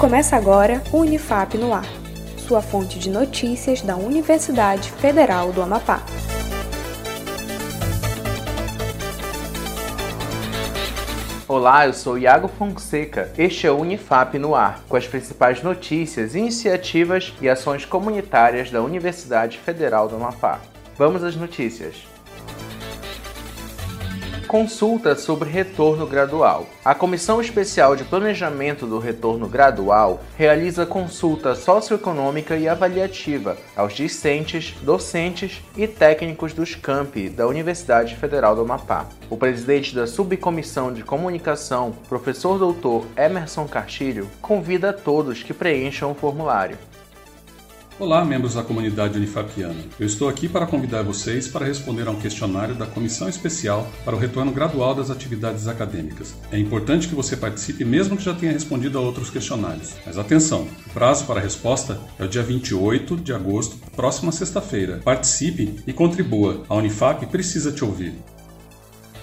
[0.00, 1.84] Começa agora o Unifap no Ar,
[2.38, 6.00] sua fonte de notícias da Universidade Federal do Amapá.
[11.46, 13.30] Olá, eu sou Iago Fonseca.
[13.36, 18.80] Este é o Unifap no Ar, com as principais notícias, iniciativas e ações comunitárias da
[18.80, 20.60] Universidade Federal do Amapá.
[20.96, 21.96] Vamos às notícias.
[24.50, 26.66] Consulta sobre retorno gradual.
[26.84, 34.74] A Comissão Especial de Planejamento do Retorno Gradual realiza consulta socioeconômica e avaliativa aos discentes,
[34.82, 39.06] docentes e técnicos dos campi da Universidade Federal do Amapá.
[39.30, 46.10] O presidente da Subcomissão de Comunicação, professor doutor Emerson Cartilho, convida a todos que preencham
[46.10, 46.76] o formulário.
[48.00, 49.76] Olá, membros da comunidade unifapiana.
[49.98, 54.16] Eu estou aqui para convidar vocês para responder a um questionário da Comissão Especial para
[54.16, 56.34] o Retorno Gradual das Atividades Acadêmicas.
[56.50, 59.92] É importante que você participe mesmo que já tenha respondido a outros questionários.
[60.06, 65.02] Mas atenção, o prazo para a resposta é o dia 28 de agosto, próxima sexta-feira.
[65.04, 66.62] Participe e contribua.
[66.70, 68.14] A Unifap precisa te ouvir.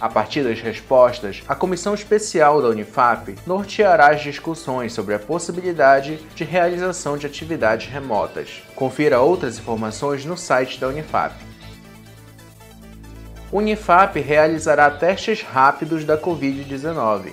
[0.00, 6.16] A partir das respostas, a comissão especial da Unifap norteará as discussões sobre a possibilidade
[6.34, 8.62] de realização de atividades remotas.
[8.74, 11.34] Confira outras informações no site da Unifap.
[13.52, 17.30] Unifap realizará testes rápidos da Covid-19.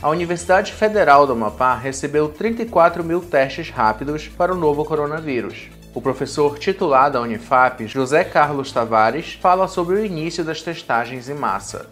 [0.00, 5.68] A Universidade Federal do Amapá recebeu 34 mil testes rápidos para o novo coronavírus.
[5.94, 11.34] O professor titular da Unifap, José Carlos Tavares, fala sobre o início das testagens em
[11.34, 11.86] massa.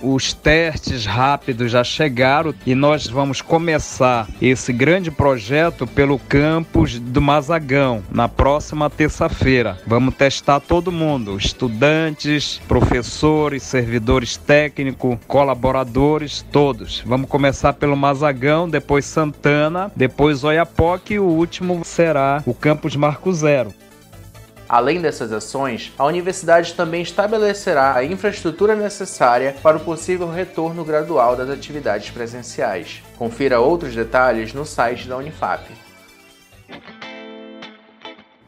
[0.00, 7.20] Os testes rápidos já chegaram e nós vamos começar esse grande projeto pelo campus do
[7.20, 9.78] Mazagão na próxima terça-feira.
[9.86, 17.02] Vamos testar todo mundo, estudantes, professores, servidores técnicos, colaboradores, todos.
[17.04, 23.32] Vamos começar pelo Mazagão, depois Santana, depois Oiapoque e o último será o campus Marco
[23.32, 23.74] Zero.
[24.68, 31.34] Além dessas ações, a universidade também estabelecerá a infraestrutura necessária para o possível retorno gradual
[31.34, 33.02] das atividades presenciais.
[33.16, 35.64] Confira outros detalhes no site da Unifap.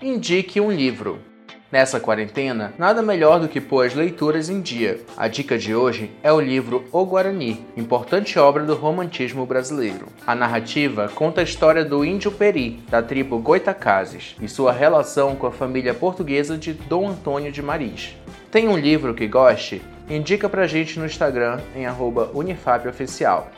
[0.02, 1.29] Indique um livro.
[1.72, 5.00] Nessa quarentena, nada melhor do que pôr as leituras em dia.
[5.16, 10.08] A dica de hoje é o livro O Guarani, importante obra do romantismo brasileiro.
[10.26, 15.46] A narrativa conta a história do índio Peri, da tribo Goitacazes, e sua relação com
[15.46, 18.16] a família portuguesa de Dom Antônio de Maris.
[18.50, 19.80] Tem um livro que goste?
[20.08, 21.86] Indica pra gente no Instagram em
[22.34, 23.48] @unifapoficial.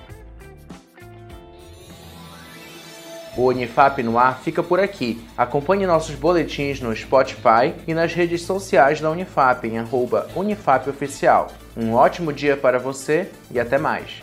[3.37, 5.23] O Unifap no ar fica por aqui.
[5.37, 11.49] Acompanhe nossos boletins no Spotify e nas redes sociais da Unifap em arroba Unifapoficial.
[11.77, 14.23] Um ótimo dia para você e até mais.